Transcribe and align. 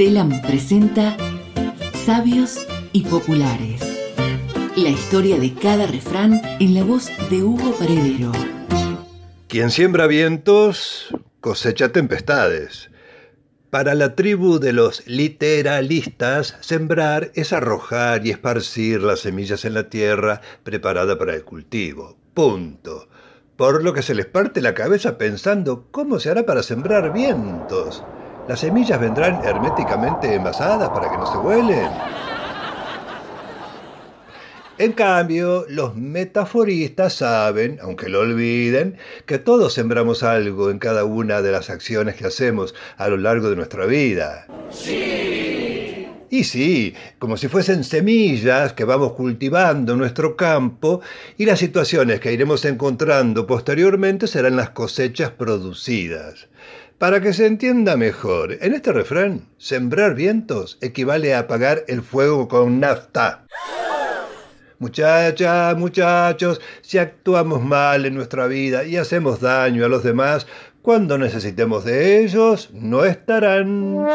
Telam 0.00 0.40
presenta 0.40 1.14
Sabios 2.06 2.66
y 2.94 3.02
Populares. 3.02 3.82
La 4.74 4.88
historia 4.88 5.38
de 5.38 5.52
cada 5.52 5.86
refrán 5.86 6.40
en 6.58 6.72
la 6.72 6.84
voz 6.84 7.10
de 7.28 7.42
Hugo 7.42 7.74
Paredero. 7.78 8.32
Quien 9.46 9.70
siembra 9.70 10.06
vientos 10.06 11.14
cosecha 11.42 11.92
tempestades. 11.92 12.90
Para 13.68 13.94
la 13.94 14.14
tribu 14.14 14.58
de 14.58 14.72
los 14.72 15.06
literalistas, 15.06 16.56
sembrar 16.60 17.30
es 17.34 17.52
arrojar 17.52 18.26
y 18.26 18.30
esparcir 18.30 19.02
las 19.02 19.20
semillas 19.20 19.66
en 19.66 19.74
la 19.74 19.90
tierra 19.90 20.40
preparada 20.62 21.18
para 21.18 21.34
el 21.34 21.44
cultivo. 21.44 22.16
Punto. 22.32 23.10
Por 23.54 23.84
lo 23.84 23.92
que 23.92 24.00
se 24.00 24.14
les 24.14 24.24
parte 24.24 24.62
la 24.62 24.72
cabeza 24.72 25.18
pensando 25.18 25.88
cómo 25.90 26.18
se 26.20 26.30
hará 26.30 26.46
para 26.46 26.62
sembrar 26.62 27.12
vientos. 27.12 28.02
¿Las 28.50 28.58
semillas 28.58 28.98
vendrán 28.98 29.44
herméticamente 29.44 30.34
envasadas 30.34 30.88
para 30.88 31.08
que 31.08 31.16
no 31.16 31.24
se 31.24 31.38
huelen? 31.38 31.88
En 34.76 34.92
cambio, 34.92 35.64
los 35.68 35.94
metaforistas 35.94 37.12
saben, 37.12 37.78
aunque 37.80 38.08
lo 38.08 38.18
olviden, 38.18 38.96
que 39.24 39.38
todos 39.38 39.74
sembramos 39.74 40.24
algo 40.24 40.68
en 40.70 40.80
cada 40.80 41.04
una 41.04 41.42
de 41.42 41.52
las 41.52 41.70
acciones 41.70 42.16
que 42.16 42.26
hacemos 42.26 42.74
a 42.96 43.06
lo 43.06 43.18
largo 43.18 43.50
de 43.50 43.54
nuestra 43.54 43.86
vida. 43.86 44.48
Sí. 44.68 45.49
Y 46.32 46.44
sí, 46.44 46.94
como 47.18 47.36
si 47.36 47.48
fuesen 47.48 47.82
semillas 47.82 48.72
que 48.72 48.84
vamos 48.84 49.14
cultivando 49.14 49.94
en 49.94 49.98
nuestro 49.98 50.36
campo 50.36 51.00
y 51.36 51.44
las 51.44 51.58
situaciones 51.58 52.20
que 52.20 52.32
iremos 52.32 52.64
encontrando 52.64 53.48
posteriormente 53.48 54.28
serán 54.28 54.54
las 54.54 54.70
cosechas 54.70 55.30
producidas. 55.32 56.46
Para 56.98 57.20
que 57.20 57.32
se 57.32 57.46
entienda 57.46 57.96
mejor, 57.96 58.58
en 58.60 58.74
este 58.74 58.92
refrán, 58.92 59.48
sembrar 59.58 60.14
vientos 60.14 60.78
equivale 60.80 61.34
a 61.34 61.40
apagar 61.40 61.84
el 61.88 62.00
fuego 62.00 62.46
con 62.46 62.78
nafta. 62.78 63.46
Muchachas, 64.78 65.76
muchachos, 65.76 66.60
si 66.80 66.98
actuamos 66.98 67.60
mal 67.60 68.06
en 68.06 68.14
nuestra 68.14 68.46
vida 68.46 68.84
y 68.84 68.96
hacemos 68.96 69.40
daño 69.40 69.84
a 69.84 69.88
los 69.88 70.04
demás, 70.04 70.46
cuando 70.80 71.18
necesitemos 71.18 71.84
de 71.84 72.22
ellos, 72.22 72.70
no 72.72 73.04
estarán. 73.04 74.06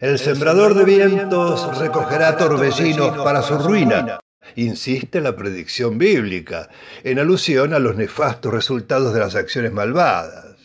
El 0.00 0.18
sembrador 0.18 0.74
de 0.74 0.84
vientos 0.84 1.78
recogerá 1.78 2.36
torbellinos 2.36 3.18
para 3.18 3.42
su 3.42 3.58
ruina 3.58 4.20
insiste 4.56 5.20
la 5.20 5.36
predicción 5.36 5.98
bíblica, 5.98 6.68
en 7.04 7.18
alusión 7.18 7.74
a 7.74 7.78
los 7.78 7.96
nefastos 7.96 8.52
resultados 8.52 9.14
de 9.14 9.20
las 9.20 9.34
acciones 9.34 9.72
malvadas. 9.72 10.56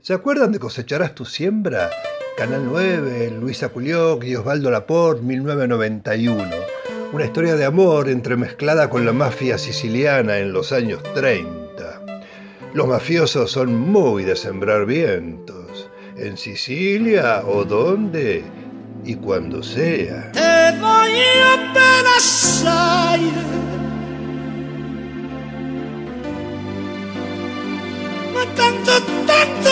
¿Se 0.00 0.14
acuerdan 0.14 0.52
de 0.52 0.58
Cosecharás 0.58 1.14
tu 1.14 1.24
siembra? 1.24 1.90
Canal 2.36 2.64
9, 2.64 3.32
Luisa 3.40 3.68
Culioc 3.68 4.24
y 4.24 4.36
Osvaldo 4.36 4.70
Laporte, 4.70 5.22
1991. 5.22 6.44
Una 7.12 7.24
historia 7.24 7.56
de 7.56 7.64
amor 7.64 8.08
entremezclada 8.08 8.88
con 8.88 9.04
la 9.04 9.12
mafia 9.12 9.58
siciliana 9.58 10.38
en 10.38 10.52
los 10.52 10.72
años 10.72 11.02
30. 11.14 12.02
Los 12.72 12.86
mafiosos 12.86 13.50
son 13.50 13.74
muy 13.74 14.24
de 14.24 14.36
sembrar 14.36 14.86
vientos. 14.86 15.90
¿En 16.16 16.36
Sicilia 16.36 17.42
o 17.46 17.64
dónde? 17.64 18.44
Y 19.10 19.16
cuando 19.16 19.60
sea. 19.60 20.30
tanto, 28.54 28.92
tanto 29.26 29.70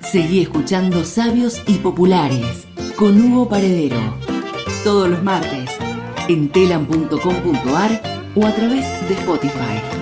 Seguí 0.00 0.40
escuchando 0.40 1.04
Sabios 1.04 1.62
y 1.66 1.74
Populares 1.74 2.66
con 2.96 3.20
Hugo 3.20 3.50
Paredero. 3.50 4.00
Todos 4.82 5.10
los 5.10 5.22
martes 5.22 5.68
en 6.28 6.48
telam.com.ar 6.48 8.02
o 8.34 8.46
a 8.46 8.54
través 8.54 8.86
de 9.08 9.14
Spotify. 9.14 10.00